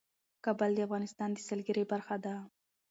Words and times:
کابل 0.45 0.71
د 0.75 0.79
افغانستان 0.87 1.29
د 1.33 1.37
سیلګرۍ 1.47 1.83
برخه 1.91 2.15
ده. 2.25 2.33